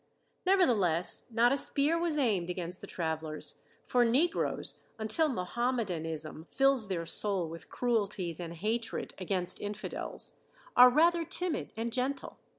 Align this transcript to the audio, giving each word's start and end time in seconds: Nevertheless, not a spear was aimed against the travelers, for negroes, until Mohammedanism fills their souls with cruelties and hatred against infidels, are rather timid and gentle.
Nevertheless, 0.47 1.25
not 1.29 1.51
a 1.51 1.57
spear 1.57 1.95
was 1.95 2.17
aimed 2.17 2.49
against 2.49 2.81
the 2.81 2.87
travelers, 2.87 3.61
for 3.85 4.03
negroes, 4.03 4.79
until 4.97 5.29
Mohammedanism 5.29 6.47
fills 6.49 6.87
their 6.87 7.05
souls 7.05 7.51
with 7.51 7.69
cruelties 7.69 8.39
and 8.39 8.55
hatred 8.55 9.13
against 9.19 9.61
infidels, 9.61 10.41
are 10.75 10.89
rather 10.89 11.23
timid 11.23 11.71
and 11.77 11.93
gentle. 11.93 12.39